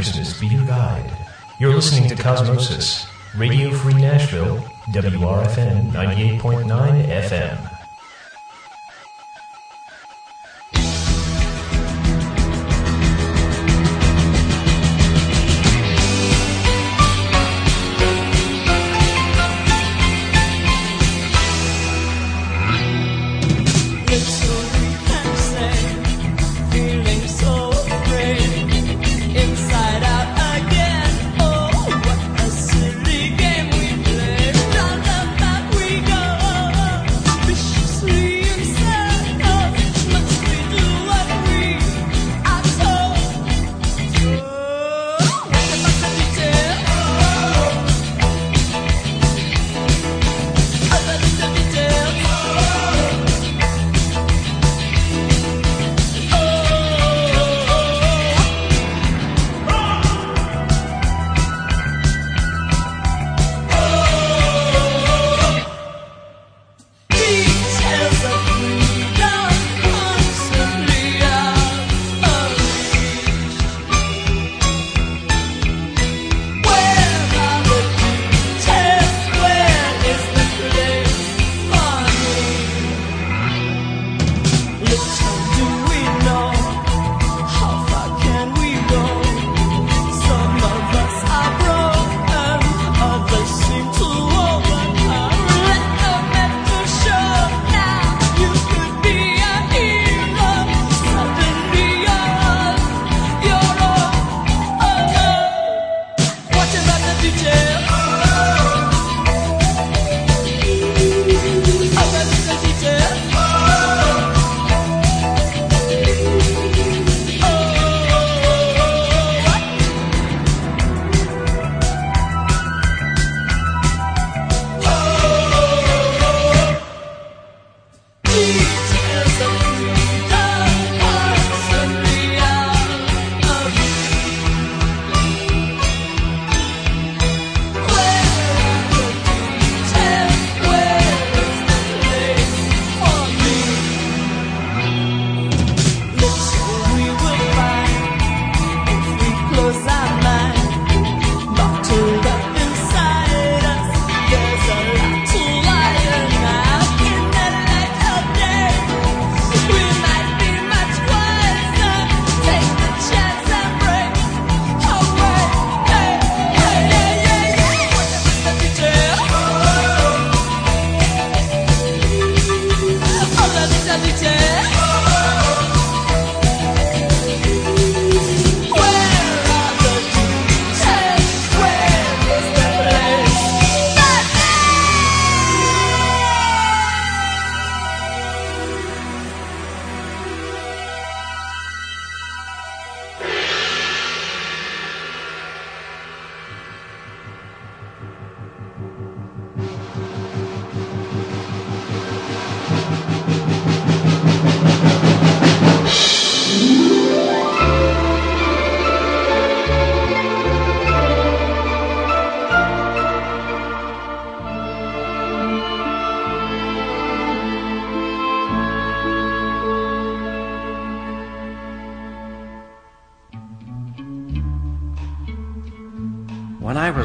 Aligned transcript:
Consciousness 0.00 0.40
be 0.40 0.46
your 0.46 0.64
guide. 0.64 1.14
You're 1.58 1.74
listening 1.74 2.08
to 2.08 2.14
Cosmosis, 2.14 3.06
Radio 3.36 3.70
Free 3.70 3.92
Nashville, 3.92 4.56
WRFN 4.92 5.90
98.9 5.90 7.06
FM. 7.06 7.69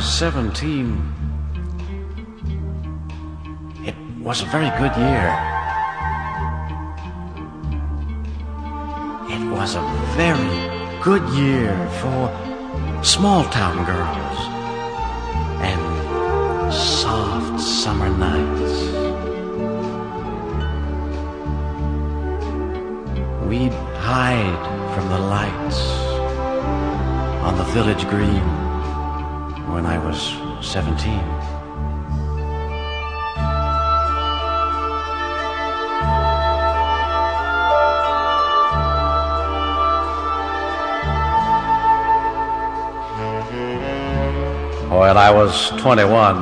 17, 0.06 1.02
it 3.84 3.96
was 4.22 4.42
a 4.44 4.46
very 4.46 4.70
good 4.78 4.96
year. 4.96 5.28
It 9.30 9.52
was 9.52 9.76
a 9.76 9.82
very 10.16 11.02
good 11.02 11.28
year 11.36 11.76
for 12.00 13.04
small 13.04 13.44
town 13.46 13.84
girls 13.84 14.38
and 15.62 16.74
soft 16.74 17.60
summer 17.60 18.10
nights. 18.10 18.74
We'd 23.50 23.74
hide 24.00 24.94
from 24.94 25.10
the 25.10 25.20
lights 25.20 25.80
on 27.44 27.58
the 27.58 27.66
village 27.74 28.08
green 28.08 28.65
when 29.76 29.86
I 29.86 29.98
was 29.98 30.18
17. 30.66 31.20
When 44.90 45.18
I 45.18 45.30
was 45.30 45.72
21, 45.82 46.36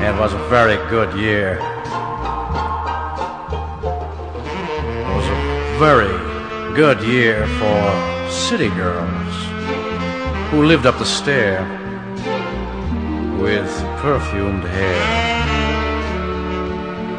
it 0.00 0.14
was 0.20 0.32
a 0.32 0.38
very 0.48 0.76
good 0.88 1.12
year. 1.18 1.58
It 5.02 5.12
was 5.16 5.28
a 5.28 5.78
very 5.80 6.16
good 6.76 7.00
year 7.02 7.48
for 7.58 8.30
city 8.30 8.68
girls 8.68 9.45
who 10.50 10.64
lived 10.64 10.86
up 10.86 10.98
the 10.98 11.04
stair 11.04 11.60
with 13.40 13.70
perfumed 13.98 14.64
hair 14.64 15.02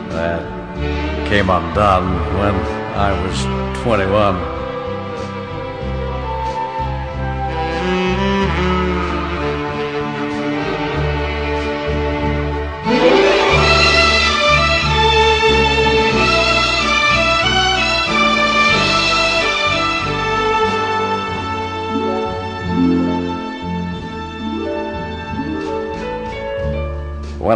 that 0.10 1.28
came 1.28 1.50
undone 1.50 2.08
when 2.38 2.56
I 2.96 3.12
was 3.24 3.84
21. 3.84 4.57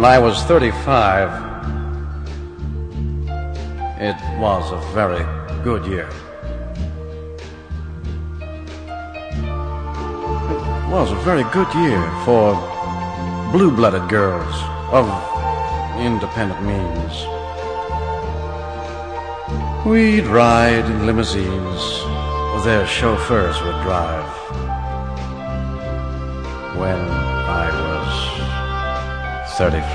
When 0.02 0.10
I 0.10 0.18
was 0.18 0.42
35, 0.42 1.28
it 4.00 4.16
was 4.40 4.72
a 4.72 4.80
very 4.92 5.24
good 5.62 5.86
year. 5.86 6.08
It 10.50 10.90
was 10.90 11.12
a 11.12 11.20
very 11.22 11.44
good 11.52 11.72
year 11.76 12.02
for 12.24 12.56
blue 13.52 13.70
blooded 13.70 14.08
girls 14.08 14.56
of 14.90 15.06
independent 16.00 16.60
means. 16.64 17.14
We'd 19.86 20.26
ride 20.26 20.84
in 20.84 21.06
limousines, 21.06 22.64
their 22.64 22.88
chauffeurs 22.88 23.62
would 23.62 23.80
drive. 23.84 24.61
35. 29.62 29.92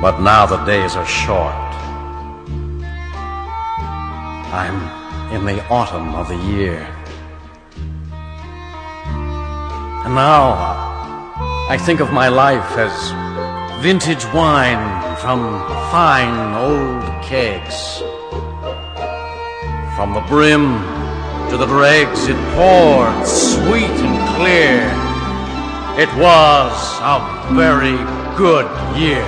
But 0.00 0.20
now 0.22 0.46
the 0.46 0.56
days 0.64 0.96
are 0.96 1.04
short. 1.04 1.52
I'm 4.50 4.80
in 5.34 5.44
the 5.44 5.62
autumn 5.68 6.14
of 6.14 6.28
the 6.28 6.36
year. 6.36 6.88
And 10.06 10.14
now 10.14 10.75
I 11.68 11.76
think 11.76 11.98
of 11.98 12.12
my 12.12 12.28
life 12.28 12.78
as 12.78 12.94
vintage 13.82 14.24
wine 14.32 15.16
from 15.16 15.66
fine 15.90 16.54
old 16.54 17.02
kegs. 17.24 17.98
From 19.96 20.14
the 20.14 20.24
brim 20.28 20.78
to 21.50 21.56
the 21.56 21.66
dregs 21.66 22.28
it 22.28 22.36
poured 22.54 23.26
sweet 23.26 23.98
and 23.98 24.18
clear. 24.36 24.78
It 25.98 26.08
was 26.16 26.76
a 27.02 27.18
very 27.52 27.98
good 28.36 28.66
year. 28.96 29.26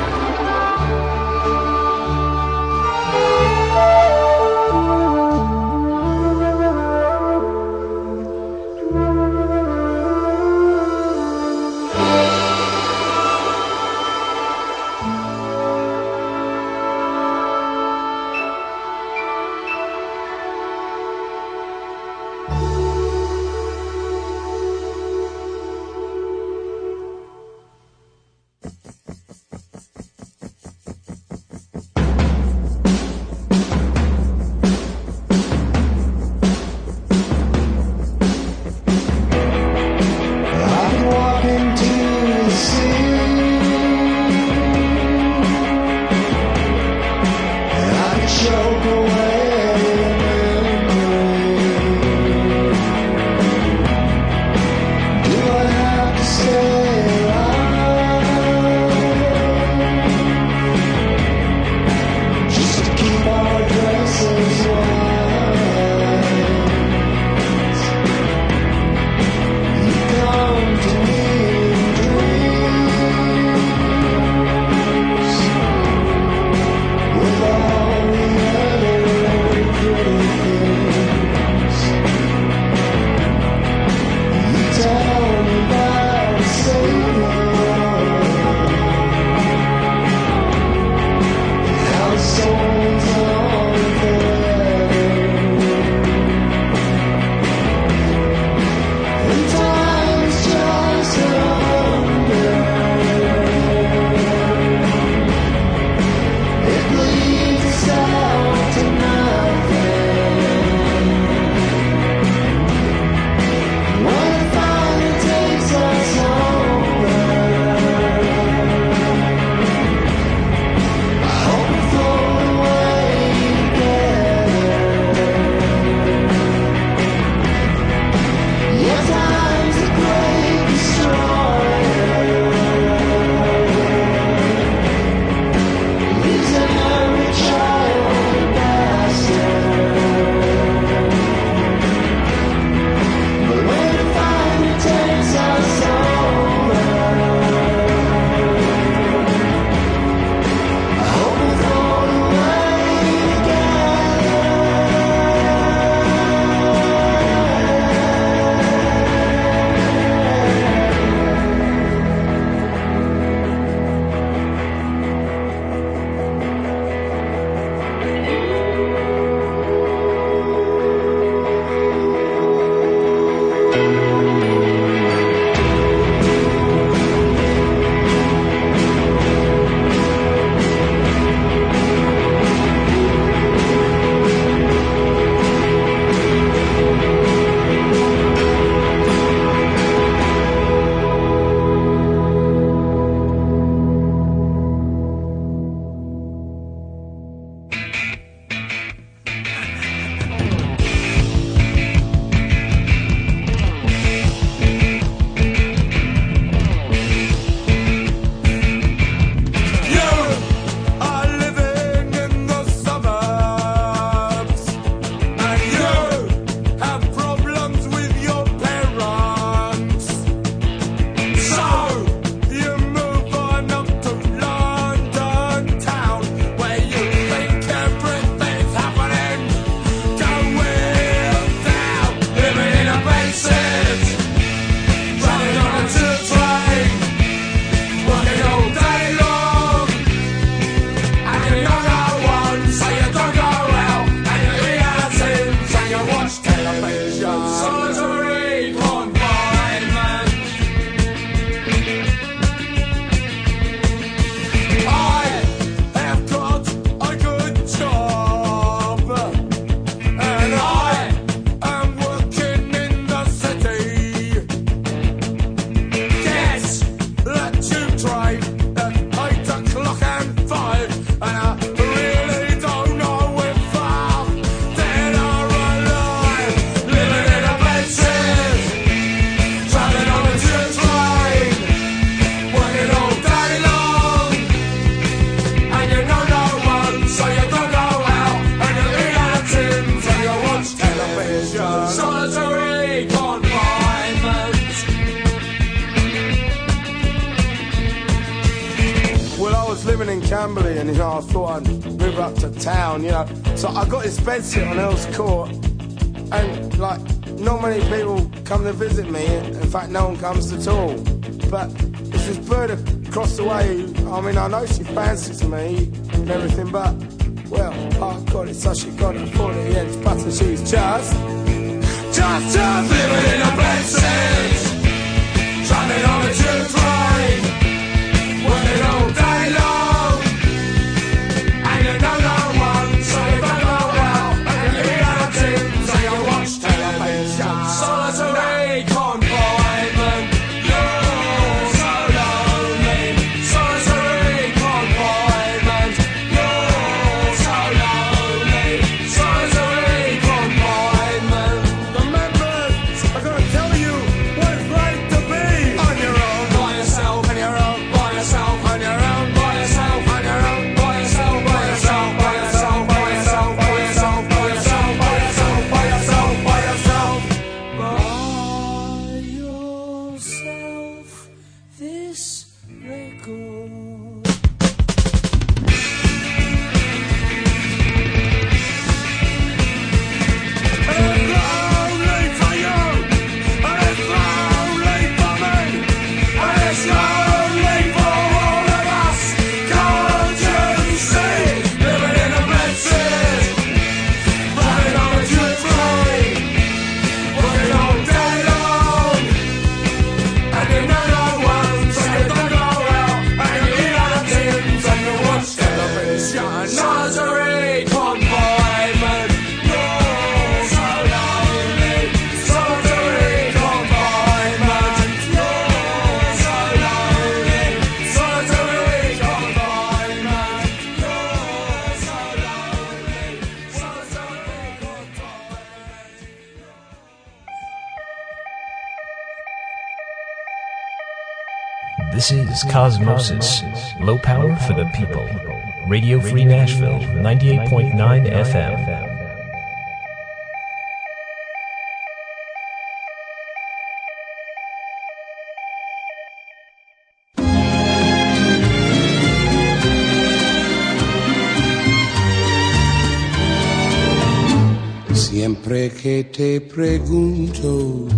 Siempre 455.14 455.90
que 455.90 456.24
te 456.24 456.60
pregunto 456.60 458.08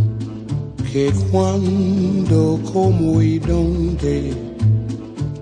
que 0.92 1.12
cuándo, 1.30 2.60
cómo 2.72 3.20
y 3.20 3.38
dónde, 3.40 4.32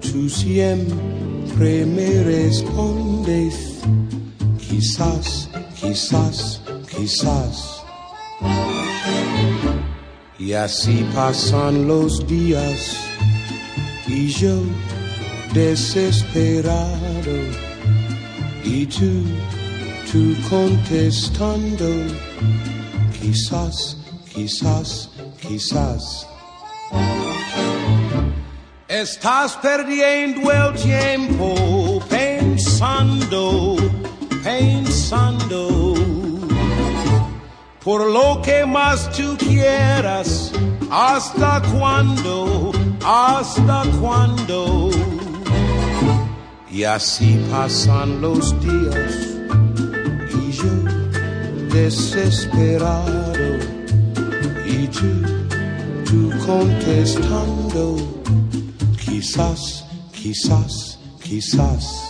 tú 0.01 0.29
siempre 0.29 1.85
me 1.87 2.22
respondes, 2.22 3.68
quizás, 4.69 5.49
quizás, 5.81 6.61
quizás. 6.91 7.83
Y 10.39 10.53
así 10.53 11.07
pasan 11.15 11.89
los 11.89 12.27
días 12.27 12.97
y 14.07 14.29
yo 14.29 14.63
desesperado 15.53 17.37
y 18.65 18.87
tú, 18.87 19.25
tú 20.13 20.37
contestando, 20.49 21.91
quizás, 23.21 23.97
quizás, 24.33 25.11
quizás. 25.41 26.27
Estás 28.89 29.57
perdiendo 29.57 30.51
el 30.51 30.75
tiempo 30.75 32.03
pensando, 32.09 33.77
por 37.83 38.07
lo 38.07 38.42
que 38.42 38.66
más 38.66 39.11
tú 39.12 39.37
quieras, 39.38 40.53
hasta 40.90 41.62
cuándo, 41.73 42.73
hasta 43.05 43.85
cuándo. 44.01 44.90
Y 46.71 46.85
así 46.85 47.42
pasan 47.51 48.21
los 48.21 48.55
días 48.61 49.38
y 50.42 50.53
yo 50.53 50.75
desesperado 51.73 53.57
y 54.66 54.88
tú, 54.88 55.23
tú 56.05 56.31
contestando, 56.44 57.97
quizás, 59.03 59.87
quizás, 60.12 60.99
quizás. 61.23 62.08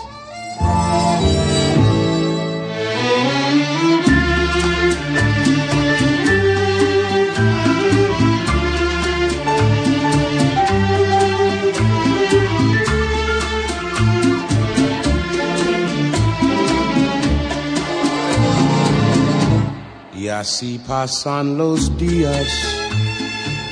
Así 20.39 20.79
pasan 20.87 21.59
los 21.59 21.97
días 21.99 22.47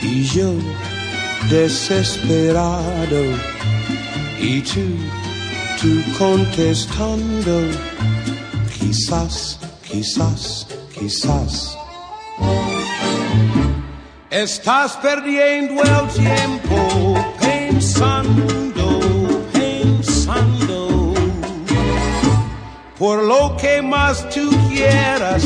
y 0.02 0.24
yo 0.24 0.52
desesperado 1.48 3.22
y 4.40 4.60
tú, 4.62 4.86
tú 5.80 6.02
contestando, 6.18 7.60
quizás, 8.78 9.60
quizás, 9.88 10.66
quizás. 10.92 11.78
Estás 14.30 14.96
perdiendo 14.96 15.82
el 15.82 16.08
tiempo 16.08 17.14
pensando, 17.38 19.00
pensando 19.52 21.14
por 22.98 23.22
lo 23.22 23.56
que 23.56 23.80
más 23.82 24.28
tú 24.30 24.50
quieras, 24.68 25.44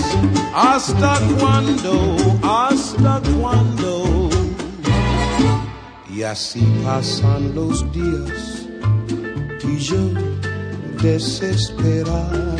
hasta 0.54 1.18
cuándo, 1.38 2.16
hasta 2.42 3.20
cuándo. 3.38 4.28
Y 6.14 6.22
así 6.22 6.60
pasan 6.84 7.54
los 7.54 7.90
días 7.92 8.66
y 9.64 9.78
yo 9.78 10.10
desesperado 11.00 12.56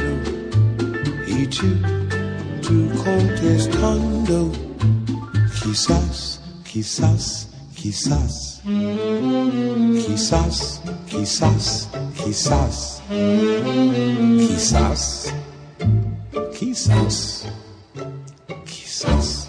y 1.26 1.46
tú, 1.46 1.66
tú 2.62 2.88
contestando, 3.05 4.53
quizás, 5.62 6.40
quizás, 6.64 7.48
quizás, 7.74 8.62
quizás, 10.07 10.81
quizás, 11.07 11.88
quizás, 12.24 13.03
quizás. 14.38 15.35
quizás. 16.59 17.46
Texas. 19.00 19.48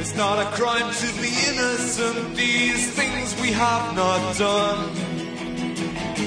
It's 0.00 0.16
not 0.16 0.38
a 0.38 0.50
crime 0.52 0.92
to 0.92 1.22
be 1.22 1.32
innocent, 1.48 2.36
these 2.36 2.90
things 2.92 3.40
we 3.40 3.52
have 3.52 3.96
not 3.96 4.36
done. 4.36 4.90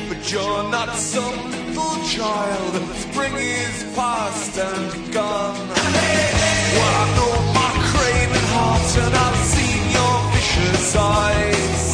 But 0.10 0.32
you're 0.32 0.64
not 0.72 0.96
some 0.96 1.52
little 1.52 2.04
child, 2.08 2.74
spring 2.96 3.36
is 3.36 3.84
past 3.96 4.58
and 4.58 5.14
gone. 5.14 5.56
Hey, 5.76 6.32
hey. 6.42 6.78
Well, 6.78 6.96
I 7.02 7.16
know 7.18 7.34
my 7.54 7.72
craving 7.92 8.48
heart, 8.56 8.98
and 8.98 9.16
I've 9.16 9.46
seen 9.46 9.92
your 9.92 10.32
vicious 10.34 10.96
eyes 10.96 11.91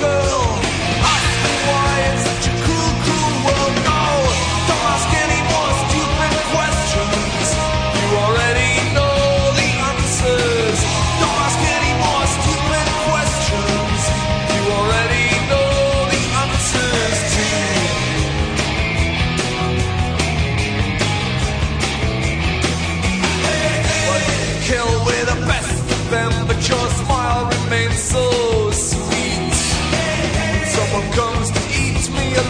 girl. 0.00 0.51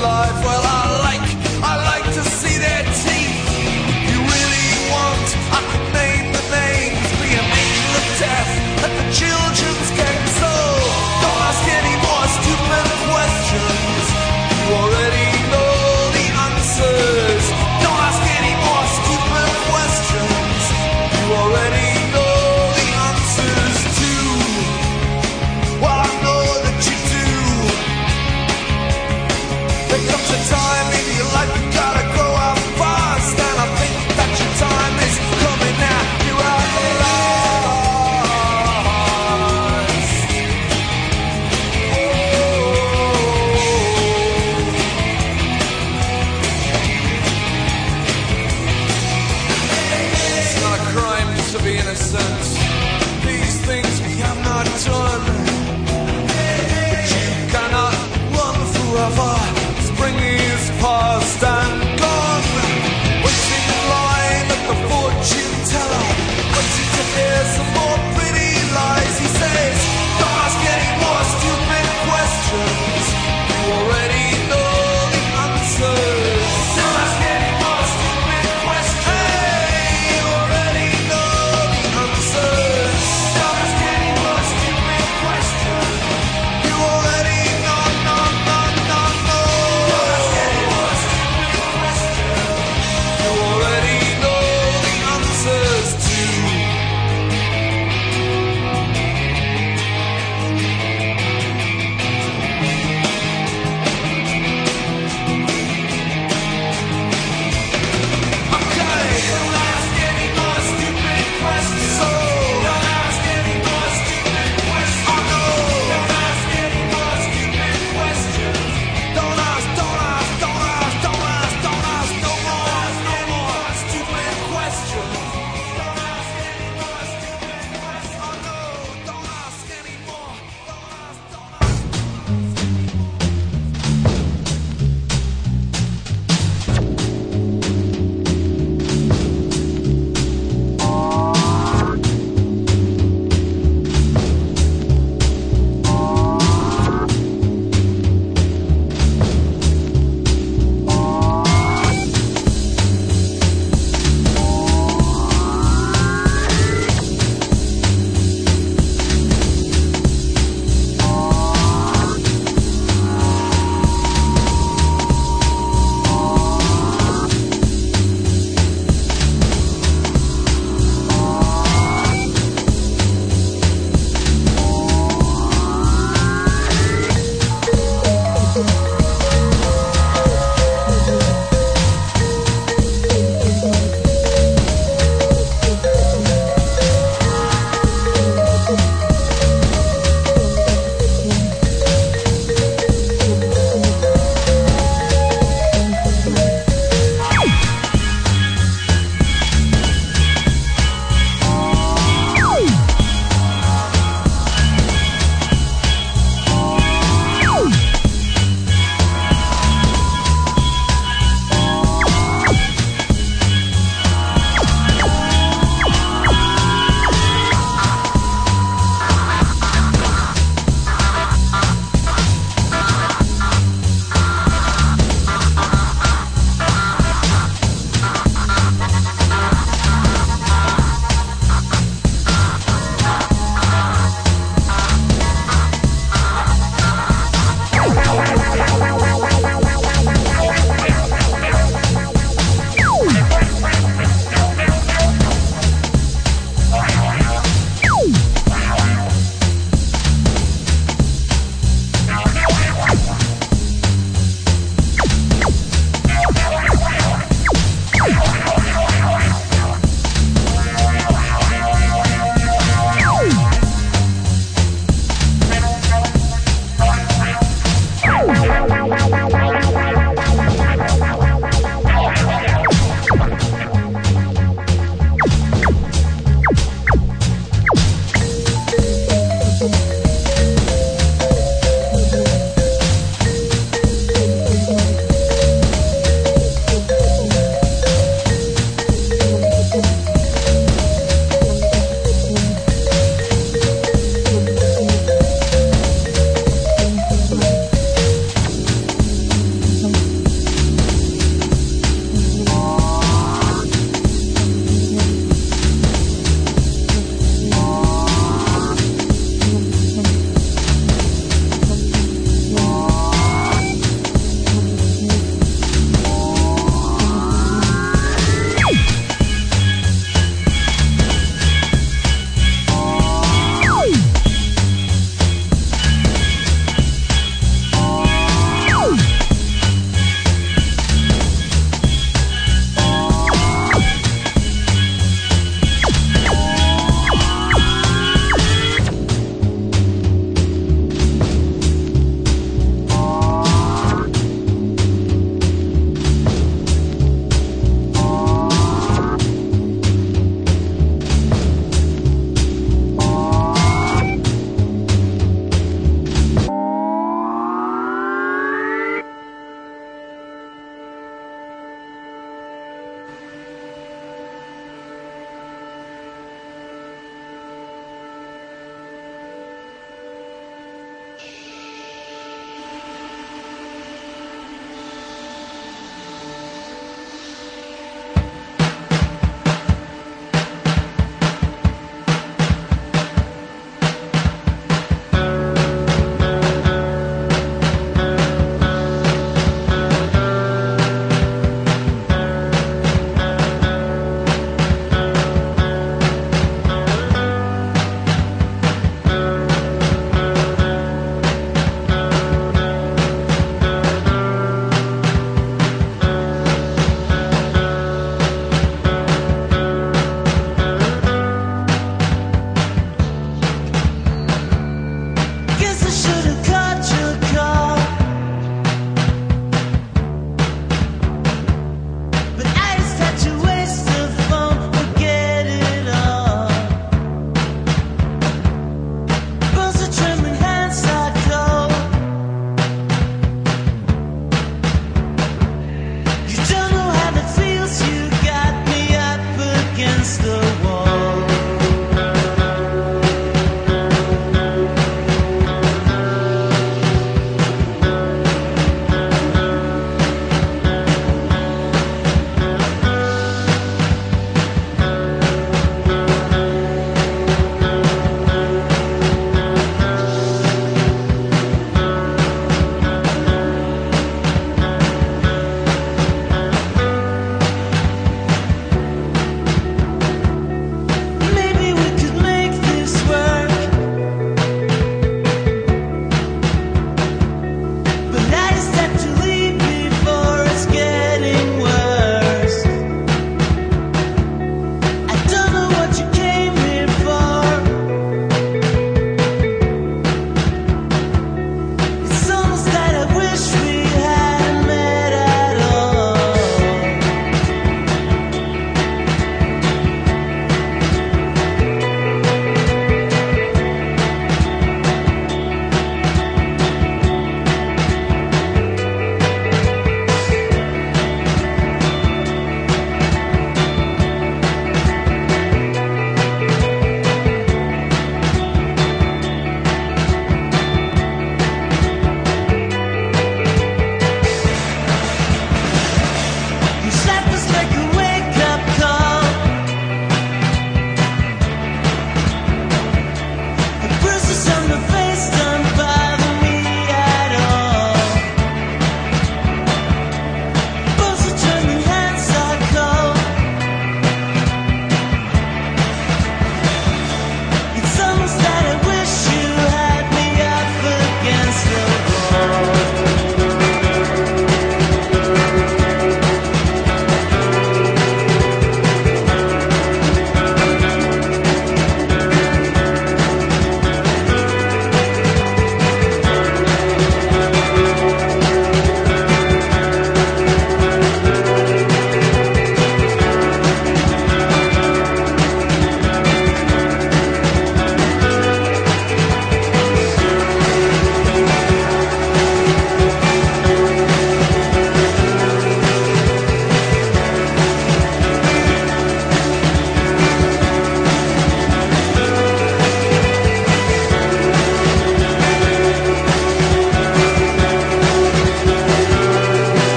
life. 0.00 0.44
Well, 0.44 0.67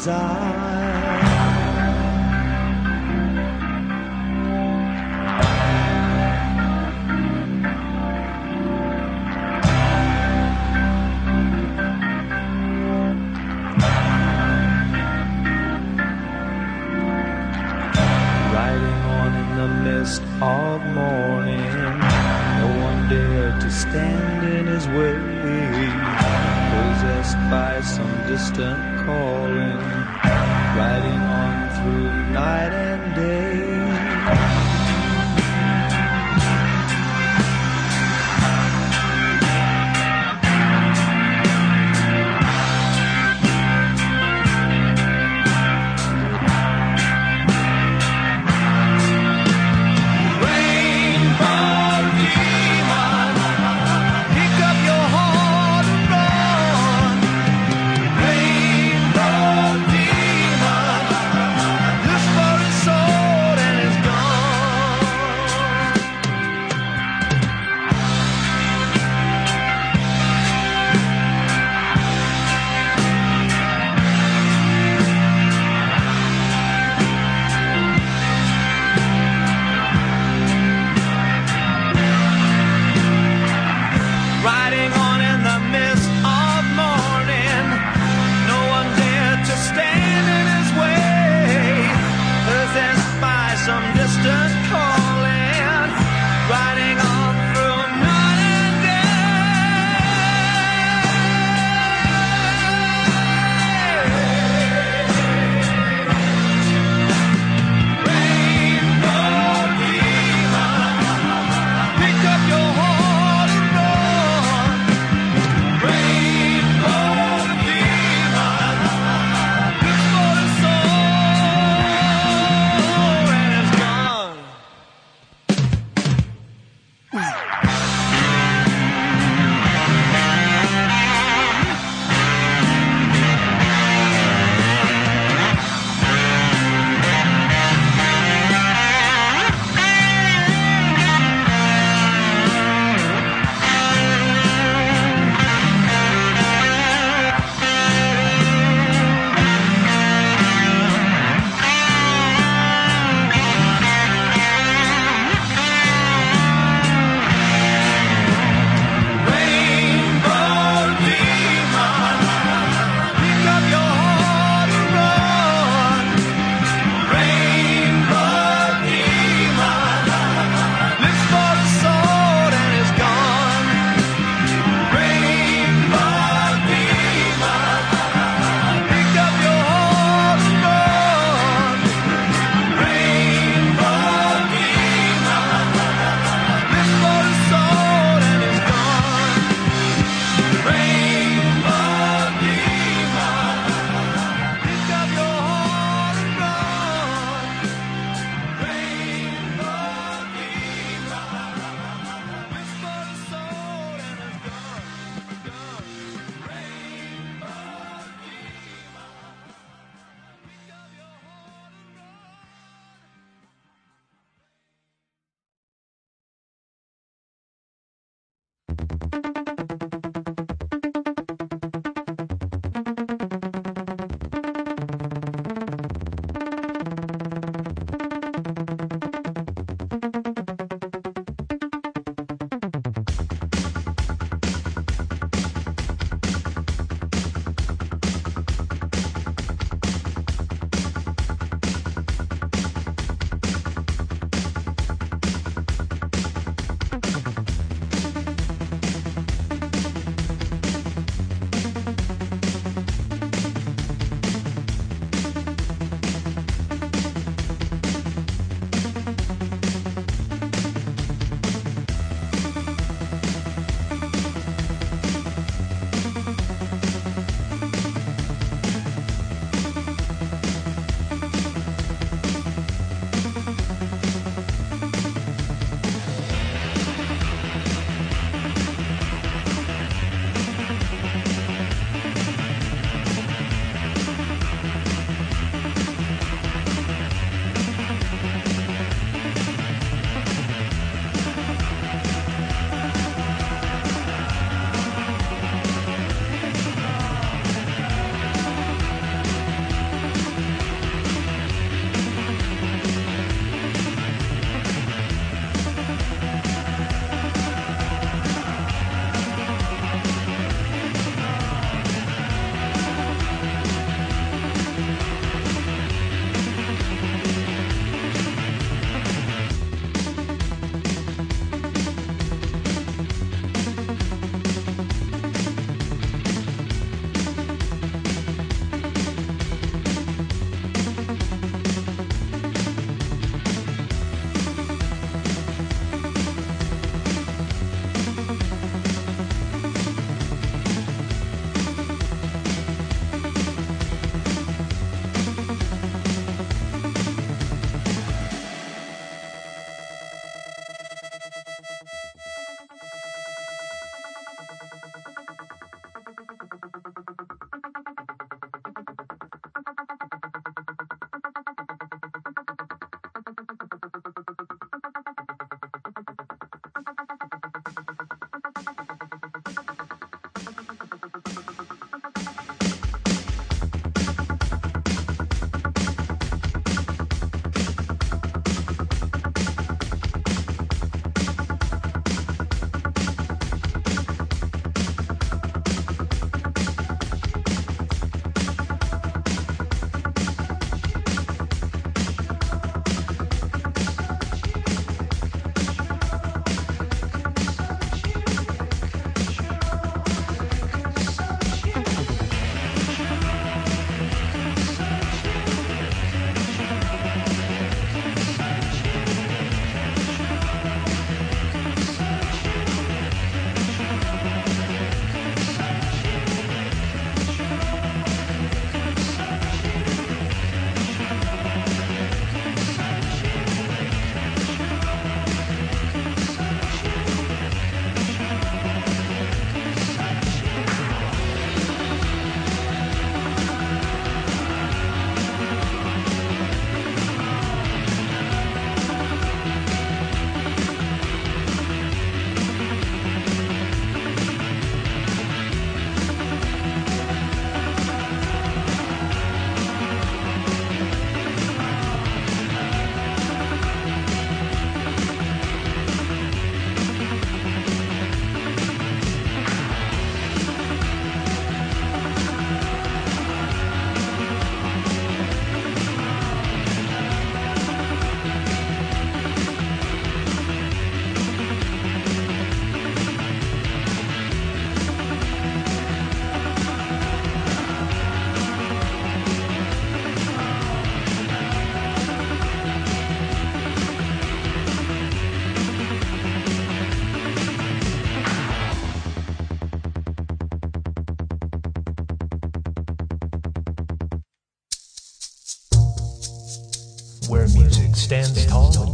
desire. 0.00 0.59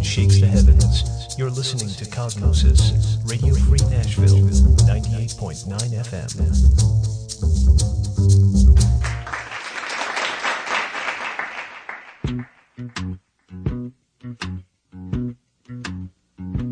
Shakes 0.06 0.40
the 0.40 0.46
heavens. 0.46 1.36
You're 1.36 1.50
listening 1.50 1.88
to 1.94 2.04
Cosmosis, 2.04 3.18
Radio 3.28 3.54
Free 3.54 3.80
Nashville, 3.90 4.38
98.9 4.86 5.66
FM. 6.06 6.86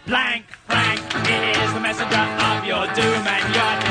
Blank 0.09 0.47
Frank 0.66 1.01
is 1.01 1.72
the 1.74 1.80
messenger 1.80 2.16
of 2.16 2.64
your 2.64 2.86
doom 2.94 3.26
and 3.26 3.55
your 3.55 3.88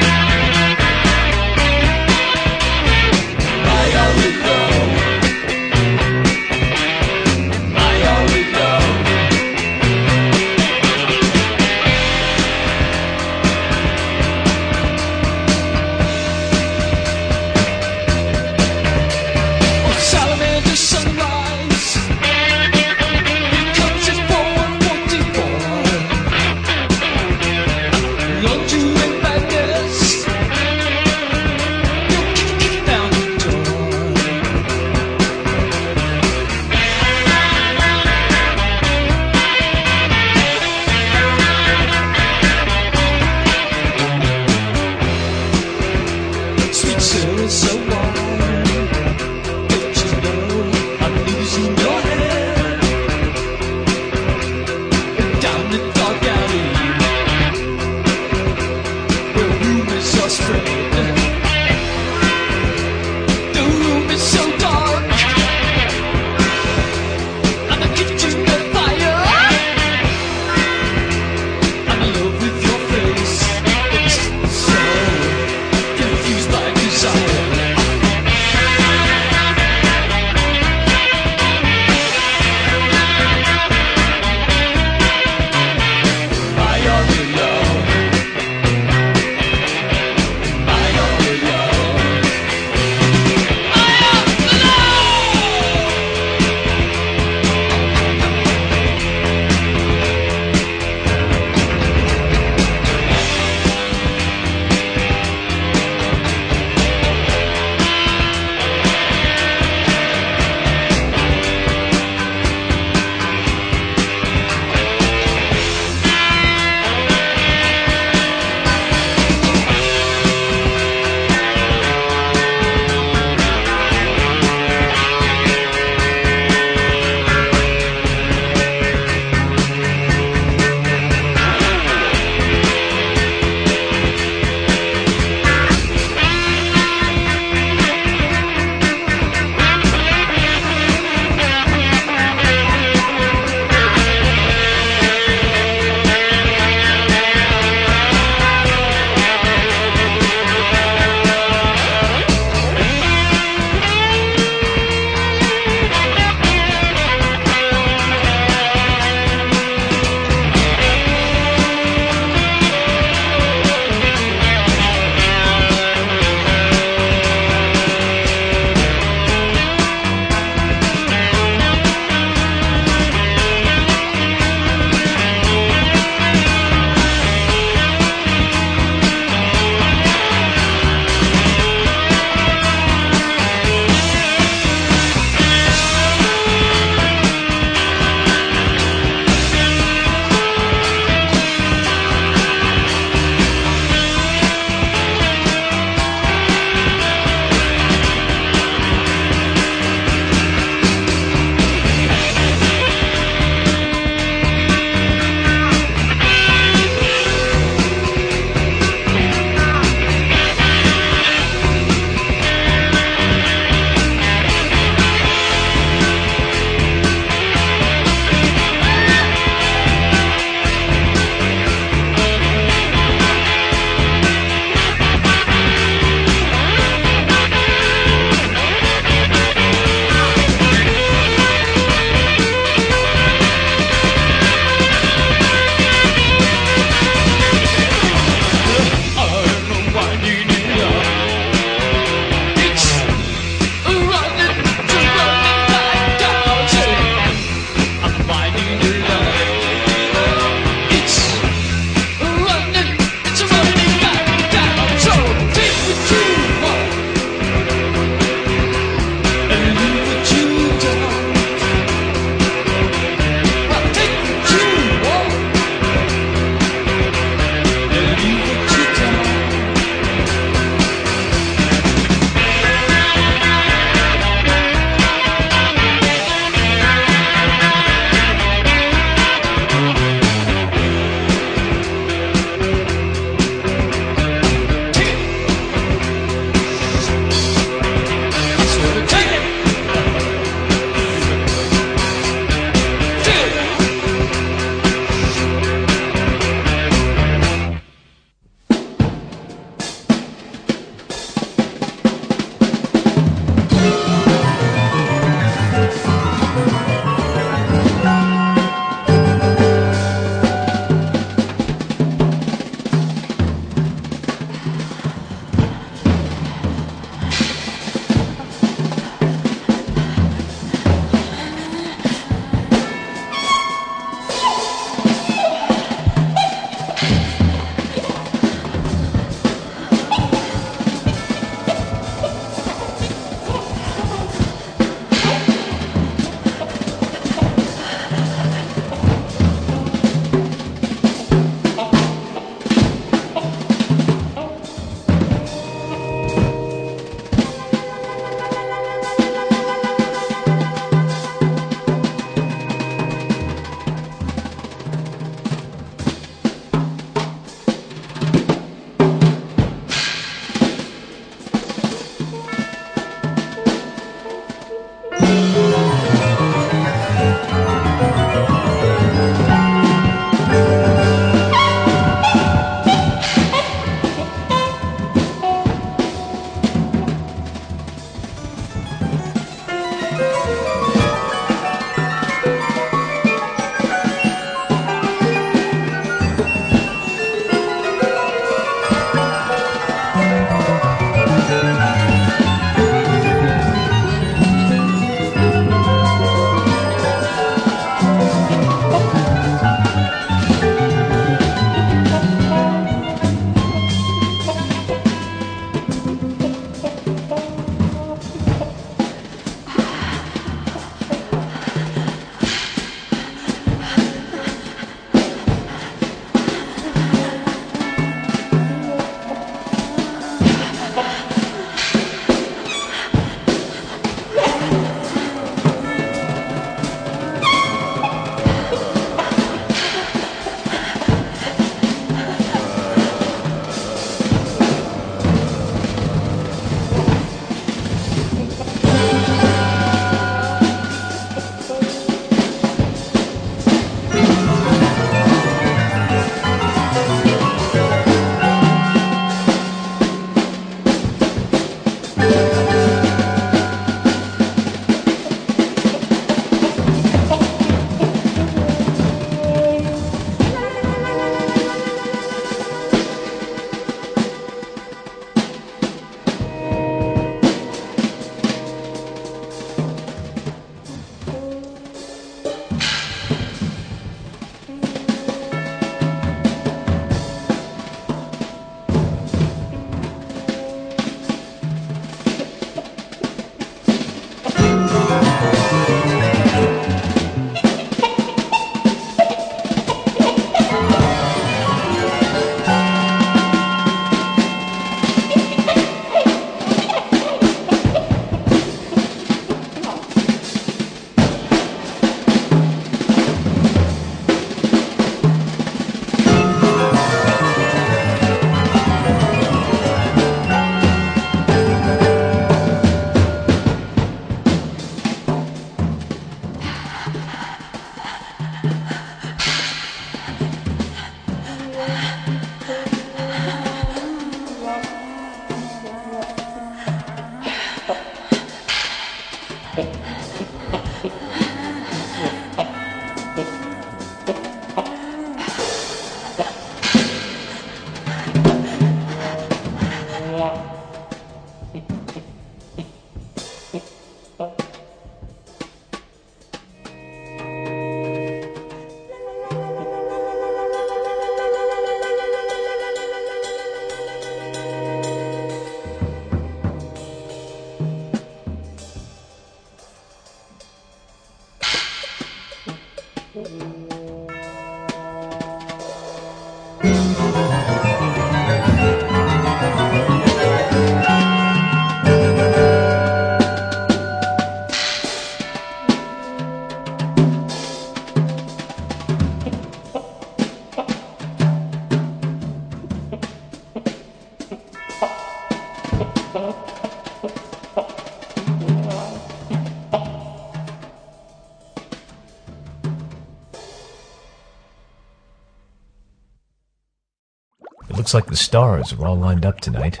Looks 598.10 598.26
like 598.26 598.30
the 598.32 598.36
stars 598.36 598.92
are 598.92 599.06
all 599.06 599.16
lined 599.16 599.46
up 599.46 599.60
tonight. 599.60 600.00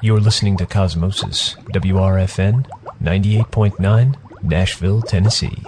You're 0.00 0.18
listening 0.18 0.56
to 0.56 0.64
Cosmosis, 0.64 1.56
WRFN 1.74 2.66
98.9, 3.02 4.16
Nashville, 4.42 5.02
Tennessee. 5.02 5.59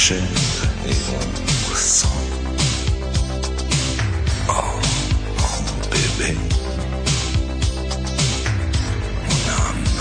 chaîne 0.00 0.24
et 0.88 0.96
on. 1.12 2.08
Oh, 4.48 4.52
mon 5.36 5.88
bébé. 5.90 6.38
Mon 9.28 9.40
âme. 9.52 10.00